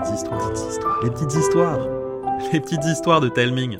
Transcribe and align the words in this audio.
petites 0.00 0.14
histoires, 0.14 1.02
les 1.02 1.10
petites 1.10 1.34
histoires, 1.34 1.88
les 2.52 2.60
petites 2.60 2.84
histoires 2.84 3.20
de 3.20 3.28
Telming. 3.28 3.78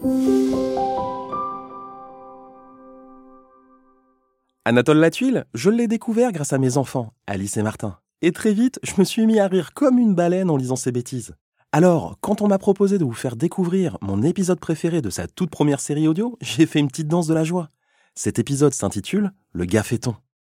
Anatole 4.65 4.99
Latuile, 4.99 5.46
je 5.54 5.70
l'ai 5.70 5.86
découvert 5.86 6.33
grâce 6.33 6.52
à 6.52 6.58
mes 6.58 6.76
enfants, 6.76 7.12
Alice 7.26 7.57
et 7.57 7.62
Martin. 7.62 7.99
Et 8.20 8.32
très 8.32 8.52
vite, 8.52 8.80
je 8.82 8.95
me 8.98 9.04
suis 9.04 9.27
mis 9.27 9.39
à 9.39 9.46
rire 9.46 9.73
comme 9.75 9.98
une 9.98 10.14
baleine 10.14 10.50
en 10.50 10.57
lisant 10.57 10.77
ses 10.77 10.93
bêtises. 10.93 11.35
Alors, 11.73 12.19
quand 12.21 12.43
on 12.43 12.48
m'a 12.48 12.59
proposé 12.59 12.98
de 12.98 13.05
vous 13.05 13.12
faire 13.12 13.37
découvrir 13.37 13.96
mon 14.00 14.23
épisode 14.23 14.59
préféré 14.59 15.00
de 15.00 15.11
sa 15.11 15.29
toute 15.29 15.50
première 15.50 15.80
série 15.80 16.09
audio, 16.09 16.37
j'ai 16.41 16.66
fait 16.66 16.80
une 16.80 16.89
petite 16.89 17.09
danse 17.09 17.27
de 17.27 17.35
la 17.35 17.45
joie. 17.45 17.69
Cet 18.14 18.39
épisode 18.39 18.75
s'intitule 18.75 19.32
Le 19.53 19.64
Gaffeton. 19.64 20.16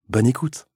Bonne 0.10 0.28
écoute. 0.28 0.68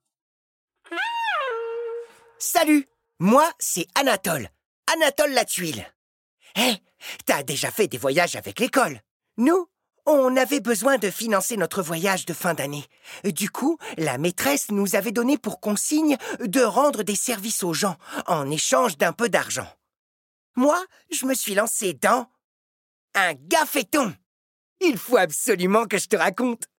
Salut 2.37 2.87
Moi, 3.19 3.49
c'est 3.59 3.87
Anatole. 3.95 4.49
Anatole 4.95 5.33
la 5.33 5.43
tuile. 5.43 5.85
Hé, 6.55 6.77
t'as 7.25 7.43
déjà 7.43 7.69
fait 7.69 7.87
des 7.87 7.97
voyages 7.97 8.37
avec 8.37 8.61
l'école. 8.61 9.01
Nous, 9.35 9.67
on 10.05 10.37
avait 10.37 10.61
besoin 10.61 10.97
de 10.97 11.09
financer 11.09 11.57
notre 11.57 11.81
voyage 11.81 12.25
de 12.25 12.33
fin 12.33 12.53
d'année. 12.53 12.85
Du 13.25 13.49
coup, 13.49 13.77
la 13.97 14.17
maîtresse 14.17 14.71
nous 14.71 14.95
avait 14.95 15.11
donné 15.11 15.37
pour 15.37 15.59
consigne 15.59 16.15
de 16.39 16.61
rendre 16.61 17.03
des 17.03 17.15
services 17.15 17.61
aux 17.63 17.73
gens 17.73 17.97
en 18.25 18.49
échange 18.49 18.97
d'un 18.97 19.11
peu 19.11 19.27
d'argent. 19.27 19.67
Moi, 20.55 20.81
je 21.11 21.25
me 21.25 21.33
suis 21.33 21.55
lancé 21.55 21.93
dans 21.93 22.27
un 23.15 23.33
gaffeton. 23.33 24.15
Il 24.79 24.97
faut 24.97 25.17
absolument 25.17 25.87
que 25.87 25.97
je 25.97 26.07
te 26.07 26.15
raconte. 26.15 26.69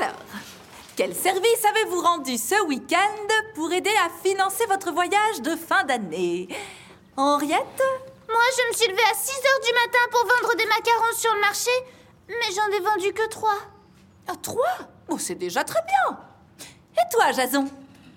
Alors, 0.00 0.14
quel 0.96 1.14
service 1.14 1.64
avez-vous 1.70 2.00
rendu 2.00 2.36
ce 2.38 2.60
week-end 2.66 3.34
pour 3.54 3.72
aider 3.72 3.94
à 4.04 4.10
financer 4.22 4.64
votre 4.66 4.92
voyage 4.92 5.40
de 5.42 5.56
fin 5.56 5.84
d'année? 5.84 6.48
Henriette? 7.16 7.82
Moi, 8.28 8.42
je 8.56 8.68
me 8.68 8.74
suis 8.76 8.88
levée 8.90 9.02
à 9.10 9.14
6 9.14 9.30
heures 9.32 9.60
du 9.66 9.72
matin 9.74 10.04
pour 10.10 10.20
vendre 10.20 10.56
des 10.56 10.66
macarons 10.66 11.16
sur 11.16 11.34
le 11.34 11.40
marché, 11.40 11.70
mais 12.28 12.54
j'en 12.54 12.76
ai 12.76 12.80
vendu 12.80 13.12
que 13.12 13.28
3. 13.28 13.50
Ah, 14.28 14.32
Trois? 14.42 14.78
Oh, 15.08 15.18
c'est 15.18 15.34
déjà 15.34 15.64
très 15.64 15.80
bien 15.82 16.18
Et 16.96 17.10
toi, 17.10 17.32
Jason? 17.32 17.66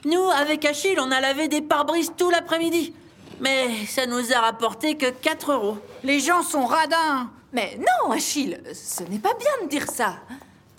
Nous, 0.05 0.29
avec 0.29 0.65
Achille, 0.65 0.99
on 0.99 1.11
a 1.11 1.21
lavé 1.21 1.47
des 1.47 1.61
pare-brises 1.61 2.11
tout 2.17 2.29
l'après-midi. 2.29 2.93
Mais 3.39 3.85
ça 3.87 4.05
nous 4.05 4.33
a 4.33 4.39
rapporté 4.39 4.97
que 4.97 5.09
4 5.09 5.53
euros. 5.53 5.77
Les 6.03 6.19
gens 6.19 6.43
sont 6.43 6.65
radins. 6.65 7.31
Mais 7.53 7.77
non, 7.79 8.11
Achille, 8.11 8.61
ce 8.73 9.03
n'est 9.03 9.19
pas 9.19 9.33
bien 9.33 9.63
de 9.63 9.67
dire 9.69 9.89
ça. 9.89 10.15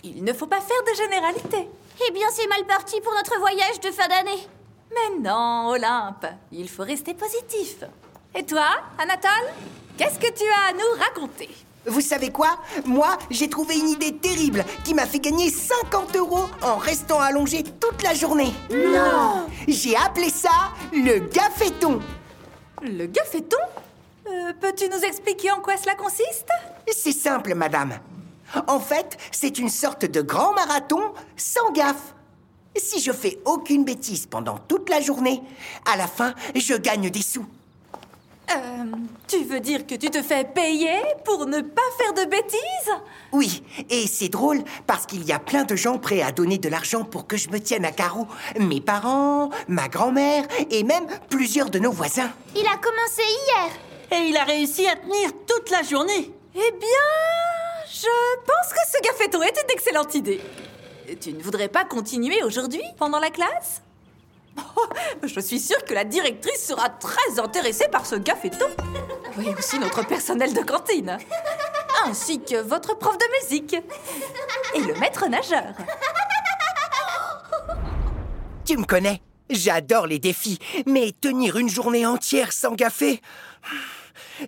Il 0.03 0.23
ne 0.23 0.33
faut 0.33 0.47
pas 0.47 0.59
faire 0.61 0.83
de 0.85 0.95
généralité. 0.95 1.69
Eh 2.07 2.11
bien, 2.11 2.27
c'est 2.31 2.47
mal 2.47 2.65
parti 2.65 2.99
pour 3.01 3.13
notre 3.13 3.39
voyage 3.39 3.79
de 3.79 3.91
fin 3.91 4.07
d'année. 4.07 4.47
Mais 4.91 5.17
non, 5.21 5.69
Olympe, 5.69 6.25
il 6.51 6.69
faut 6.69 6.83
rester 6.83 7.13
positif. 7.13 7.83
Et 8.35 8.43
toi, 8.45 8.65
Anatole 8.99 9.49
Qu'est-ce 9.97 10.19
que 10.19 10.31
tu 10.33 10.43
as 10.43 10.69
à 10.69 10.73
nous 10.73 10.99
raconter? 11.03 11.49
Vous 11.85 12.01
savez 12.01 12.31
quoi? 12.31 12.57
Moi, 12.85 13.17
j'ai 13.29 13.49
trouvé 13.49 13.77
une 13.77 13.89
idée 13.89 14.15
terrible 14.17 14.65
qui 14.83 14.93
m'a 14.93 15.05
fait 15.05 15.19
gagner 15.19 15.49
50 15.49 16.15
euros 16.15 16.45
en 16.61 16.77
restant 16.77 17.19
allongé 17.19 17.63
toute 17.63 18.01
la 18.03 18.13
journée. 18.13 18.53
Non 18.71 19.45
J'ai 19.67 19.95
appelé 19.95 20.29
ça 20.29 20.71
le 20.91 21.19
gaffeton. 21.19 21.99
Le 22.81 23.05
gaffeton? 23.05 23.57
Euh, 24.27 24.53
Peux-tu 24.59 24.87
nous 24.89 25.01
expliquer 25.01 25.51
en 25.51 25.59
quoi 25.59 25.77
cela 25.77 25.95
consiste? 25.95 26.47
C'est 26.91 27.11
simple, 27.11 27.53
madame. 27.53 27.99
En 28.67 28.79
fait, 28.79 29.17
c'est 29.31 29.59
une 29.59 29.69
sorte 29.69 30.05
de 30.05 30.21
grand 30.21 30.53
marathon 30.53 31.01
sans 31.35 31.71
gaffe. 31.71 32.15
Si 32.75 33.01
je 33.01 33.11
fais 33.11 33.39
aucune 33.45 33.85
bêtise 33.85 34.25
pendant 34.25 34.57
toute 34.57 34.89
la 34.89 34.99
journée, 34.99 35.41
à 35.91 35.95
la 35.95 36.07
fin, 36.07 36.33
je 36.55 36.73
gagne 36.73 37.09
des 37.09 37.21
sous. 37.21 37.45
Euh, 38.51 38.85
tu 39.27 39.43
veux 39.45 39.59
dire 39.59 39.87
que 39.87 39.95
tu 39.95 40.09
te 40.09 40.21
fais 40.21 40.43
payer 40.43 40.99
pour 41.23 41.45
ne 41.45 41.61
pas 41.61 41.81
faire 41.97 42.13
de 42.13 42.29
bêtises? 42.29 42.59
Oui, 43.31 43.63
et 43.89 44.05
c'est 44.05 44.27
drôle 44.29 44.63
parce 44.85 45.05
qu'il 45.05 45.23
y 45.23 45.31
a 45.31 45.39
plein 45.39 45.63
de 45.63 45.75
gens 45.75 45.97
prêts 45.97 46.21
à 46.21 46.31
donner 46.31 46.57
de 46.57 46.67
l'argent 46.67 47.03
pour 47.03 47.25
que 47.25 47.37
je 47.37 47.49
me 47.49 47.59
tienne 47.59 47.85
à 47.85 47.91
carreau. 47.91 48.27
Mes 48.59 48.81
parents, 48.81 49.49
ma 49.67 49.87
grand-mère 49.87 50.45
et 50.69 50.83
même 50.83 51.05
plusieurs 51.29 51.69
de 51.69 51.79
nos 51.79 51.91
voisins. 51.91 52.31
Il 52.55 52.67
a 52.67 52.77
commencé 52.77 53.21
hier. 53.21 53.71
Et 54.11 54.27
il 54.29 54.37
a 54.37 54.43
réussi 54.43 54.85
à 54.87 54.95
tenir 54.95 55.31
toute 55.47 55.69
la 55.71 55.81
journée. 55.81 56.31
Eh 56.55 56.71
bien, 56.71 57.42
je 57.93 58.39
pense 58.45 58.73
que 58.73 58.79
ce 58.91 59.01
gaffeton 59.03 59.41
est 59.43 59.61
une 59.63 59.71
excellente 59.71 60.15
idée. 60.15 60.41
Tu 61.21 61.33
ne 61.33 61.43
voudrais 61.43 61.69
pas 61.69 61.85
continuer 61.85 62.41
aujourd'hui, 62.43 62.83
pendant 62.97 63.19
la 63.19 63.29
classe? 63.29 63.81
Oh, 64.75 64.87
Je 65.23 65.39
suis 65.39 65.59
sûre 65.59 65.83
que 65.85 65.93
la 65.93 66.03
directrice 66.03 66.65
sera 66.65 66.89
très 66.89 67.39
intéressée 67.39 67.87
par 67.91 68.05
ce 68.05 68.15
gaffeton. 68.15 68.69
Oui, 69.37 69.47
aussi 69.57 69.79
notre 69.79 70.05
personnel 70.05 70.53
de 70.53 70.61
cantine. 70.61 71.17
Ainsi 72.05 72.41
que 72.41 72.61
votre 72.61 72.97
prof 72.97 73.17
de 73.17 73.43
musique. 73.43 73.75
Et 74.75 74.79
le 74.79 74.93
maître 74.95 75.27
nageur. 75.27 75.73
Tu 78.65 78.77
me 78.77 78.85
connais 78.85 79.21
J'adore 79.49 80.07
les 80.07 80.19
défis, 80.19 80.57
mais 80.87 81.11
tenir 81.19 81.57
une 81.57 81.69
journée 81.69 82.05
entière 82.05 82.51
sans 82.51 82.73
gaffer... 82.73 83.21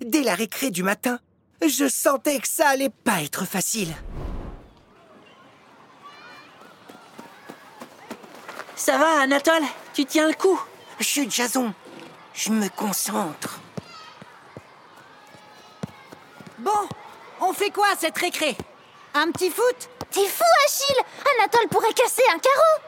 Dès 0.02 0.24
la 0.24 0.34
récré 0.34 0.72
du 0.72 0.84
matin, 0.84 1.20
je 1.62 1.88
sentais 1.88 2.40
que 2.40 2.48
ça 2.48 2.70
allait 2.70 2.90
pas 2.90 3.22
être 3.22 3.46
facile. 3.46 3.94
Ça 8.76 8.98
va, 8.98 9.22
Anatole? 9.22 9.64
Tu 9.94 10.06
tiens 10.06 10.28
le 10.28 10.34
coup? 10.34 10.60
Chut, 11.00 11.32
Jason, 11.32 11.74
je 12.34 12.52
me 12.52 12.68
concentre. 12.70 13.60
Bon, 16.60 16.90
on 17.42 17.54
fait 17.54 17.72
quoi 17.72 17.88
à 17.92 17.96
cette 17.96 18.18
récré? 18.18 18.58
Un 19.14 19.32
petit 19.32 19.50
foot? 19.50 19.90
T'es 20.12 20.28
fou, 20.28 20.44
Achille 20.66 21.04
Anatole 21.38 21.68
pourrait 21.70 21.94
casser 21.94 22.24
un 22.34 22.40
carreau. 22.40 22.80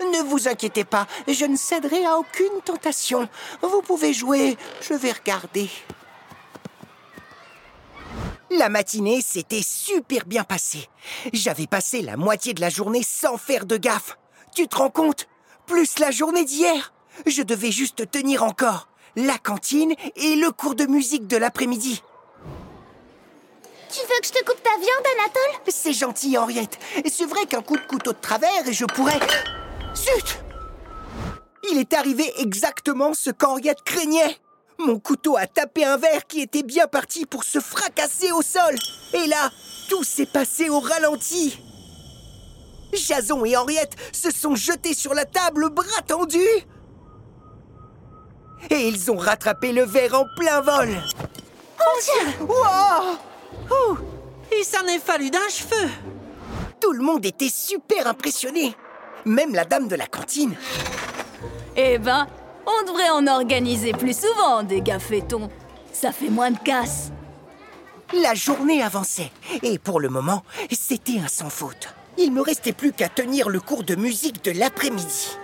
Ne 0.00 0.22
vous 0.22 0.48
inquiétez 0.48 0.84
pas, 0.84 1.06
je 1.28 1.44
ne 1.44 1.56
céderai 1.56 2.04
à 2.06 2.16
aucune 2.16 2.60
tentation. 2.64 3.28
Vous 3.62 3.82
pouvez 3.82 4.12
jouer, 4.12 4.56
je 4.80 4.94
vais 4.94 5.12
regarder. 5.12 5.70
La 8.50 8.68
matinée 8.68 9.22
s'était 9.22 9.62
super 9.62 10.24
bien 10.24 10.44
passée. 10.44 10.88
J'avais 11.32 11.66
passé 11.66 12.00
la 12.00 12.16
moitié 12.16 12.54
de 12.54 12.60
la 12.60 12.70
journée 12.70 13.02
sans 13.02 13.36
faire 13.38 13.66
de 13.66 13.76
gaffe. 13.76 14.18
Tu 14.54 14.68
te 14.68 14.76
rends 14.76 14.90
compte? 14.90 15.26
Plus 15.66 15.98
la 15.98 16.12
journée 16.12 16.44
d'hier. 16.44 16.92
Je 17.26 17.42
devais 17.42 17.72
juste 17.72 18.08
tenir 18.10 18.44
encore 18.44 18.88
la 19.16 19.38
cantine 19.38 19.94
et 20.14 20.36
le 20.36 20.52
cours 20.52 20.76
de 20.76 20.86
musique 20.86 21.26
de 21.26 21.36
l'après-midi. 21.36 22.02
Tu 23.90 24.00
veux 24.00 24.20
que 24.20 24.26
je 24.26 24.32
te 24.32 24.44
coupe 24.44 24.62
ta 24.62 24.76
viande, 24.76 25.06
Anatole? 25.18 25.62
C'est 25.68 25.92
gentil, 25.92 26.38
Henriette. 26.38 26.78
C'est 27.10 27.24
vrai 27.24 27.46
qu'un 27.46 27.62
coup 27.62 27.76
de 27.76 27.86
couteau 27.86 28.12
de 28.12 28.18
travers 28.20 28.66
et 28.66 28.72
je 28.72 28.84
pourrais... 28.84 29.18
Zut 29.96 30.38
Il 31.70 31.78
est 31.78 31.94
arrivé 31.94 32.32
exactement 32.38 33.12
ce 33.14 33.30
qu'Henriette 33.30 33.82
craignait. 33.82 34.38
Mon 34.78 34.98
couteau 34.98 35.36
a 35.36 35.46
tapé 35.46 35.84
un 35.84 35.96
verre 35.96 36.26
qui 36.26 36.40
était 36.40 36.62
bien 36.62 36.86
parti 36.86 37.26
pour 37.26 37.44
se 37.44 37.60
fracasser 37.60 38.30
au 38.32 38.42
sol. 38.42 38.76
Et 39.14 39.26
là, 39.26 39.50
tout 39.88 40.04
s'est 40.04 40.26
passé 40.26 40.68
au 40.68 40.80
ralenti. 40.80 41.58
Jason 42.92 43.44
et 43.44 43.56
Henriette 43.56 43.96
se 44.12 44.30
sont 44.30 44.54
jetés 44.54 44.94
sur 44.94 45.14
la 45.14 45.24
table, 45.24 45.70
bras 45.70 46.02
tendus. 46.06 46.40
Et 48.70 48.88
ils 48.88 49.10
ont 49.10 49.16
rattrapé 49.16 49.72
le 49.72 49.84
verre 49.84 50.14
en 50.14 50.26
plein 50.36 50.60
vol. 50.60 50.88
Wow 52.40 53.16
Ouh 53.70 53.98
Il 54.56 54.64
s'en 54.64 54.86
est 54.86 54.98
fallu 54.98 55.30
d'un 55.30 55.48
cheveu 55.48 55.88
Tout 56.80 56.92
le 56.92 57.02
monde 57.02 57.24
était 57.24 57.48
super 57.48 58.06
impressionné. 58.06 58.74
Même 59.24 59.54
la 59.54 59.64
dame 59.64 59.88
de 59.88 59.96
la 59.96 60.06
cantine. 60.06 60.54
Eh 61.76 61.98
ben, 61.98 62.26
on 62.66 62.86
devrait 62.86 63.10
en 63.10 63.26
organiser 63.26 63.92
plus 63.92 64.18
souvent 64.18 64.62
des 64.62 64.80
gaffetons. 64.80 65.48
Ça 65.92 66.12
fait 66.12 66.28
moins 66.28 66.50
de 66.50 66.58
casse. 66.58 67.10
La 68.12 68.34
journée 68.34 68.82
avançait. 68.82 69.30
Et 69.62 69.78
pour 69.78 70.00
le 70.00 70.08
moment, 70.08 70.42
c'était 70.70 71.18
un 71.18 71.28
sans 71.28 71.50
faute. 71.50 71.88
Il 72.18 72.32
me 72.32 72.40
restait 72.40 72.72
plus 72.72 72.92
qu'à 72.92 73.08
tenir 73.08 73.48
le 73.48 73.60
cours 73.60 73.84
de 73.84 73.94
musique 73.94 74.44
de 74.44 74.52
l'après-midi. 74.52 75.36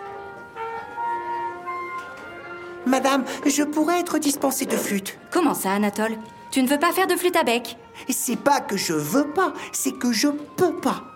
Madame, 2.87 3.25
je 3.47 3.63
pourrais 3.63 4.01
être 4.01 4.19
dispensé 4.19 4.67
de 4.67 4.77
flûte. 4.77 5.19
Comment 5.31 5.55
ça, 5.55 5.73
Anatole? 5.73 6.17
Tu 6.51 6.63
ne 6.63 6.69
veux 6.69 6.79
pas 6.79 6.93
faire 6.93 7.07
de 7.07 7.17
flûte 7.17 7.37
à 7.37 7.45
bec? 7.45 7.77
C'est 8.09 8.37
pas 8.37 8.61
que 8.61 8.77
je 8.77 8.93
veux 8.93 9.29
pas, 9.29 9.53
c'est 9.73 9.93
que 9.93 10.13
je 10.13 10.29
peux 10.29 10.77
pas. 10.77 11.12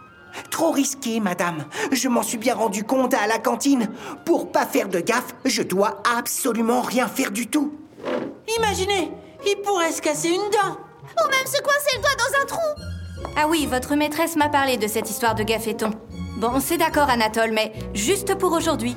Trop 0.51 0.71
risqué, 0.71 1.21
madame. 1.21 1.65
Je 1.93 2.09
m'en 2.09 2.23
suis 2.23 2.39
bien 2.39 2.55
rendu 2.55 2.85
compte 2.85 3.15
à 3.15 3.27
la 3.27 3.39
cantine. 3.39 3.89
Pour 4.25 4.53
pas 4.53 4.67
faire 4.67 4.89
de 4.89 5.01
gaffe, 5.01 5.35
je 5.45 5.63
dois 5.63 6.03
absolument 6.17 6.81
rien 6.83 7.09
faire 7.09 7.31
du 7.31 7.47
tout. 7.47 7.73
Imaginez, 8.59 9.11
il 9.47 9.57
pourrait 9.63 9.93
se 9.93 10.03
casser 10.03 10.29
une 10.29 10.51
dent. 10.51 10.77
Ou 11.25 11.29
même 11.31 11.47
se 11.47 11.61
coincer 11.63 11.97
le 11.97 12.03
doigt 12.03 12.11
dans 12.19 12.43
un 12.43 12.47
trou 12.47 12.83
Ah 13.37 13.47
oui, 13.49 13.67
votre 13.67 13.95
maîtresse 13.95 14.37
m'a 14.37 14.49
parlé 14.49 14.77
de 14.77 14.87
cette 14.87 15.09
histoire 15.09 15.35
de 15.35 15.43
gaffeton. 15.43 15.91
Bon, 16.37 16.61
c'est 16.61 16.77
d'accord, 16.77 17.09
Anatole, 17.09 17.53
mais 17.53 17.73
juste 17.95 18.35
pour 18.35 18.53
aujourd'hui. 18.53 18.97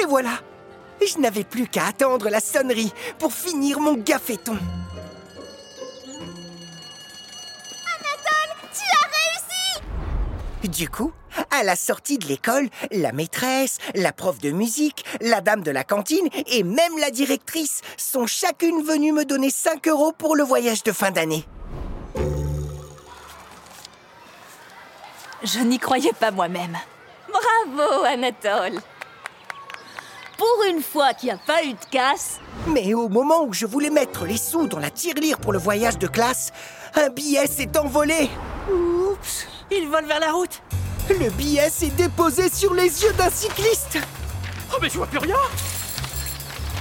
Et 0.00 0.04
voilà. 0.06 0.40
Je 1.06 1.18
n'avais 1.18 1.44
plus 1.44 1.66
qu'à 1.68 1.86
attendre 1.86 2.28
la 2.28 2.40
sonnerie 2.40 2.92
pour 3.18 3.32
finir 3.32 3.80
mon 3.80 3.94
gaffeton. 3.94 4.58
Du 10.68 10.88
coup, 10.88 11.12
à 11.50 11.62
la 11.62 11.76
sortie 11.76 12.16
de 12.16 12.26
l'école, 12.26 12.70
la 12.90 13.12
maîtresse, 13.12 13.76
la 13.94 14.12
prof 14.12 14.38
de 14.38 14.50
musique, 14.50 15.04
la 15.20 15.42
dame 15.42 15.62
de 15.62 15.70
la 15.70 15.84
cantine 15.84 16.26
et 16.46 16.62
même 16.62 16.96
la 16.98 17.10
directrice 17.10 17.82
sont 17.98 18.26
chacune 18.26 18.82
venues 18.82 19.12
me 19.12 19.26
donner 19.26 19.50
5 19.50 19.86
euros 19.88 20.12
pour 20.12 20.36
le 20.36 20.42
voyage 20.42 20.82
de 20.82 20.92
fin 20.92 21.10
d'année. 21.10 21.44
Je 25.42 25.60
n'y 25.60 25.78
croyais 25.78 26.14
pas 26.14 26.30
moi-même. 26.30 26.78
Bravo, 27.28 28.04
Anatole 28.04 28.80
Pour 30.38 30.64
une 30.70 30.82
fois 30.82 31.12
qu'il 31.12 31.26
n'y 31.26 31.34
a 31.34 31.38
pas 31.46 31.62
eu 31.62 31.72
de 31.72 31.84
casse, 31.90 32.40
Mais 32.68 32.94
au 32.94 33.10
moment 33.10 33.44
où 33.44 33.52
je 33.52 33.66
voulais 33.66 33.90
mettre 33.90 34.24
les 34.24 34.38
sous 34.38 34.66
dans 34.66 34.78
la 34.78 34.90
tirelire 34.90 35.38
pour 35.38 35.52
le 35.52 35.58
voyage 35.58 35.98
de 35.98 36.06
classe, 36.06 36.52
un 36.94 37.10
billet 37.10 37.46
s'est 37.46 37.76
envolé. 37.76 38.30
Oups, 38.70 39.46
il 39.70 39.88
vole 39.88 40.06
vers 40.06 40.20
la 40.20 40.32
route. 40.32 40.60
Le 41.08 41.30
billet 41.30 41.68
s'est 41.70 41.88
déposé 41.88 42.48
sur 42.48 42.72
les 42.74 43.02
yeux 43.02 43.12
d'un 43.12 43.30
cycliste 43.30 43.98
Oh, 44.72 44.78
mais 44.80 44.88
je 44.88 44.96
vois 44.96 45.06
plus 45.06 45.18
rien 45.18 45.36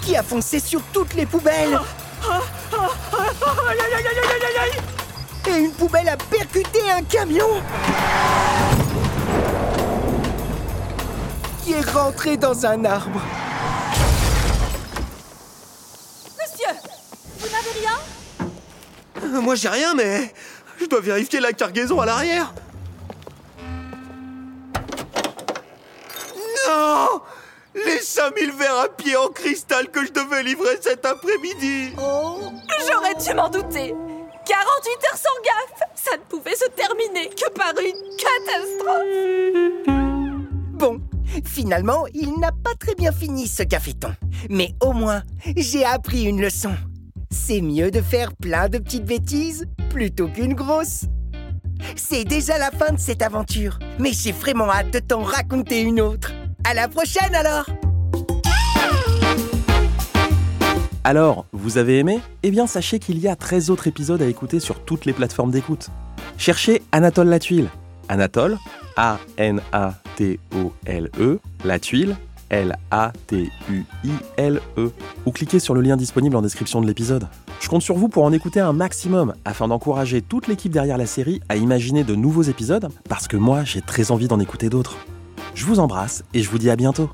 qui 0.02 0.16
a 0.18 0.24
foncé 0.24 0.60
sur 0.60 0.82
toutes 0.92 1.14
les 1.14 1.26
poubelles. 1.26 1.80
Et 5.48 5.58
une 5.58 5.72
poubelle 5.72 6.10
a 6.10 6.18
percuté 6.18 6.80
un 6.92 7.02
camion 7.04 7.62
qui 11.64 11.74
est 11.74 11.90
rentré 11.92 12.36
dans 12.38 12.66
un 12.66 12.84
arbre. 12.86 13.22
monsieur, 16.38 16.76
vous 17.40 17.48
n'avez 17.48 17.80
rien? 17.80 17.98
Euh, 19.24 19.42
Moi 19.42 19.56
j'ai 19.56 19.70
rien, 19.70 19.94
mais 19.94 20.34
je 20.82 20.86
dois 20.86 21.00
vérifier 21.02 21.40
la 21.40 21.54
cargaison 21.54 22.00
à 22.02 22.06
l'arrière. 22.06 22.54
5000 28.04 28.52
verres 28.52 28.80
à 28.80 28.90
pied 28.90 29.16
en 29.16 29.30
cristal 29.30 29.90
que 29.90 30.06
je 30.06 30.12
devais 30.12 30.44
livrer 30.44 30.78
cet 30.82 31.06
après-midi 31.06 31.94
J'aurais 32.88 33.16
dû 33.16 33.34
m'en 33.34 33.50
douter 33.50 33.96
48 34.46 34.92
heures 35.08 35.18
sans 35.18 35.42
gaffe 35.44 35.90
Ça 35.96 36.18
ne 36.18 36.24
pouvait 36.24 36.56
se 36.56 36.68
terminer 36.70 37.30
que 37.30 37.50
par 37.52 37.74
une 37.80 38.02
catastrophe 38.18 39.94
Bon, 40.74 41.02
finalement, 41.46 42.06
il 42.14 42.38
n'a 42.40 42.52
pas 42.52 42.76
très 42.78 42.96
bien 42.96 43.14
fini 43.14 43.48
ce 43.48 43.64
caféton. 43.64 44.14
Mais 44.50 44.76
au 44.82 44.92
moins, 44.92 45.24
j'ai 45.56 45.86
appris 45.86 46.26
une 46.26 46.42
leçon. 46.42 46.76
C'est 47.32 47.62
mieux 47.62 47.90
de 47.90 48.02
faire 48.02 48.36
plein 48.36 48.68
de 48.68 48.80
petites 48.80 49.06
bêtises 49.06 49.66
plutôt 49.90 50.28
qu'une 50.28 50.56
grosse. 50.56 51.06
C'est 51.96 52.26
déjà 52.26 52.58
la 52.58 52.72
fin 52.72 52.92
de 52.92 53.00
cette 53.00 53.22
aventure, 53.22 53.80
mais 53.98 54.12
j'ai 54.12 54.34
vraiment 54.34 54.70
hâte 54.70 54.92
de 54.92 55.00
t'en 55.00 55.24
raconter 55.24 55.82
une 55.82 56.02
autre. 56.02 56.34
À 56.66 56.74
la 56.74 56.88
prochaine 56.88 57.34
alors 57.34 57.66
Alors, 61.06 61.46
vous 61.52 61.78
avez 61.78 62.00
aimé? 62.00 62.22
Eh 62.44 62.52
bien, 62.52 62.66
sachez 62.66 62.98
qu'il 62.98 63.20
y 63.20 63.28
a 63.28 63.36
13 63.36 63.70
autres 63.70 63.88
épisodes 63.88 64.22
à 64.22 64.28
écouter 64.28 64.62
sur 64.62 64.80
toutes 64.80 65.04
les 65.06 65.12
plateformes 65.12 65.52
d'écoute. 65.52 65.90
Cherchez 66.38 66.82
Anatole 66.94 67.28
la 67.28 67.40
tuile. 67.40 67.68
Anatole, 68.08 68.58
A-N-A-T-O-L-E, 68.96 69.60
la 71.66 71.80
tuile, 71.80 72.16
L-A-T-U-I-L-E. 72.50 73.52
E. 74.78 74.92
Ou 75.26 75.32
cliquez 75.32 75.60
sur 75.60 75.74
le 75.74 75.82
lien 75.82 75.98
disponible 75.98 76.38
en 76.38 76.42
description 76.42 76.80
de 76.80 76.88
l'épisode. 76.88 77.28
Je 77.60 77.68
compte 77.68 77.82
sur 77.82 77.98
vous 77.98 78.08
pour 78.08 78.24
en 78.24 78.32
écouter 78.32 78.62
un 78.62 78.72
maximum 78.74 79.34
afin 79.44 79.68
d'encourager 79.68 80.22
toute 80.22 80.48
l'équipe 80.48 80.72
derrière 80.72 80.98
la 80.98 81.06
série 81.06 81.42
à 81.50 81.58
imaginer 81.58 82.06
de 82.06 82.16
nouveaux 82.16 82.44
épisodes 82.44 82.88
parce 83.10 83.28
que 83.28 83.36
moi, 83.36 83.66
j'ai 83.66 83.82
très 83.82 84.12
envie 84.12 84.30
d'en 84.30 84.40
écouter 84.40 84.70
d'autres. 84.70 84.96
Je 85.54 85.66
vous 85.66 85.80
embrasse 85.80 86.24
et 86.34 86.42
je 86.42 86.50
vous 86.50 86.60
dis 86.60 86.70
à 86.70 86.78
bientôt. 86.78 87.10